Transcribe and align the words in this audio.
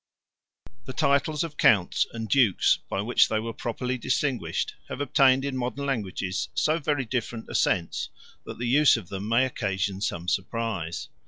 The 0.85 0.93
titles 0.93 1.43
of 1.43 1.57
counts, 1.57 2.07
and 2.11 2.27
dukes, 2.27 2.79
127 2.87 2.87
by 2.89 3.01
which 3.07 3.27
they 3.27 3.39
were 3.39 3.53
properly 3.53 3.99
distinguished, 3.99 4.73
have 4.89 4.99
obtained 4.99 5.45
in 5.45 5.55
modern 5.55 5.85
languages 5.85 6.49
so 6.55 6.79
very 6.79 7.05
different 7.05 7.45
a 7.47 7.53
sense, 7.53 8.09
that 8.43 8.57
the 8.57 8.65
use 8.65 8.97
of 8.97 9.09
them 9.09 9.29
may 9.29 9.45
occasion 9.45 10.01
some 10.01 10.27
surprise. 10.27 11.09